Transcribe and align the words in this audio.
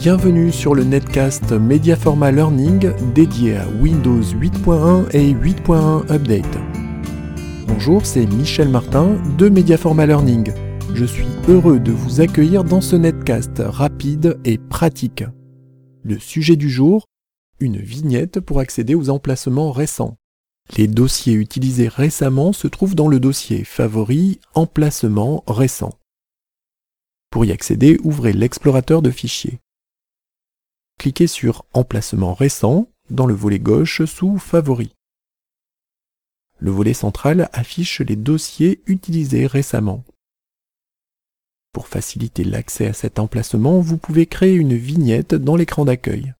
Bienvenue 0.00 0.50
sur 0.50 0.74
le 0.74 0.82
netcast 0.82 1.52
Mediaforma 1.52 2.32
Learning 2.32 2.90
dédié 3.12 3.58
à 3.58 3.68
Windows 3.82 4.22
8.1 4.22 5.10
et 5.14 5.34
8.1 5.34 6.10
Update. 6.10 6.58
Bonjour, 7.66 8.06
c'est 8.06 8.24
Michel 8.24 8.70
Martin 8.70 9.18
de 9.36 9.50
Mediaforma 9.50 10.06
Learning. 10.06 10.54
Je 10.94 11.04
suis 11.04 11.26
heureux 11.48 11.78
de 11.78 11.92
vous 11.92 12.22
accueillir 12.22 12.64
dans 12.64 12.80
ce 12.80 12.96
netcast 12.96 13.58
rapide 13.58 14.40
et 14.46 14.56
pratique. 14.56 15.22
Le 16.02 16.18
sujet 16.18 16.56
du 16.56 16.70
jour, 16.70 17.04
une 17.58 17.76
vignette 17.76 18.40
pour 18.40 18.60
accéder 18.60 18.94
aux 18.94 19.10
emplacements 19.10 19.70
récents. 19.70 20.16
Les 20.78 20.88
dossiers 20.88 21.34
utilisés 21.34 21.88
récemment 21.88 22.54
se 22.54 22.68
trouvent 22.68 22.94
dans 22.94 23.08
le 23.08 23.20
dossier 23.20 23.64
Favoris 23.64 24.38
Emplacements 24.54 25.44
récents. 25.46 25.92
Pour 27.28 27.44
y 27.44 27.52
accéder, 27.52 27.98
ouvrez 28.02 28.32
l'explorateur 28.32 29.02
de 29.02 29.10
fichiers. 29.10 29.60
Cliquez 31.00 31.28
sur 31.28 31.64
Emplacement 31.72 32.34
récent 32.34 32.86
dans 33.08 33.24
le 33.24 33.32
volet 33.32 33.58
gauche 33.58 34.04
sous 34.04 34.36
Favoris. 34.36 34.90
Le 36.58 36.70
volet 36.70 36.92
central 36.92 37.48
affiche 37.54 38.02
les 38.02 38.16
dossiers 38.16 38.82
utilisés 38.84 39.46
récemment. 39.46 40.04
Pour 41.72 41.88
faciliter 41.88 42.44
l'accès 42.44 42.86
à 42.86 42.92
cet 42.92 43.18
emplacement, 43.18 43.80
vous 43.80 43.96
pouvez 43.96 44.26
créer 44.26 44.54
une 44.54 44.76
vignette 44.76 45.34
dans 45.34 45.56
l'écran 45.56 45.86
d'accueil 45.86 46.34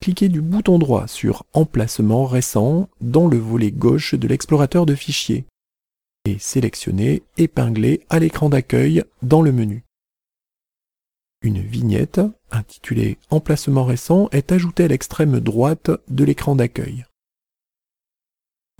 cliquez 0.00 0.28
du 0.28 0.40
bouton 0.40 0.78
droit 0.78 1.08
sur 1.08 1.44
Emplacement 1.52 2.26
récent 2.26 2.88
dans 3.00 3.26
le 3.26 3.38
volet 3.38 3.72
gauche 3.72 4.14
de 4.14 4.28
l'explorateur 4.28 4.86
de 4.86 4.94
fichiers 4.94 5.46
et 6.26 6.38
sélectionnez 6.38 7.24
Épingler 7.38 8.06
à 8.08 8.20
l'écran 8.20 8.48
d'accueil 8.48 9.02
dans 9.22 9.42
le 9.42 9.50
menu. 9.50 9.85
Une 11.46 11.60
vignette 11.60 12.20
intitulée 12.50 13.18
Emplacement 13.30 13.84
récent 13.84 14.28
est 14.32 14.50
ajoutée 14.50 14.82
à 14.82 14.88
l'extrême 14.88 15.38
droite 15.38 15.92
de 16.08 16.24
l'écran 16.24 16.56
d'accueil. 16.56 17.04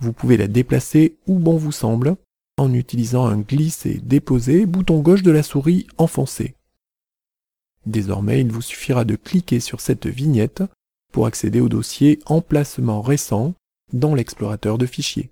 Vous 0.01 0.11
pouvez 0.11 0.35
la 0.35 0.49
déplacer 0.49 1.15
où 1.27 1.39
bon 1.39 1.55
vous 1.55 1.71
semble 1.71 2.17
en 2.57 2.73
utilisant 2.73 3.25
un 3.25 3.37
glisser-déposer 3.37 4.65
bouton 4.65 4.99
gauche 4.99 5.23
de 5.23 5.31
la 5.31 5.43
souris 5.43 5.87
enfoncé. 5.97 6.55
Désormais, 7.85 8.41
il 8.41 8.51
vous 8.51 8.61
suffira 8.61 9.05
de 9.05 9.15
cliquer 9.15 9.61
sur 9.61 9.79
cette 9.79 10.07
vignette 10.07 10.61
pour 11.13 11.25
accéder 11.25 11.61
au 11.61 11.69
dossier 11.69 12.19
Emplacement 12.25 13.01
récent 13.01 13.53
dans 13.93 14.13
l'explorateur 14.13 14.77
de 14.77 14.85
fichiers. 14.85 15.31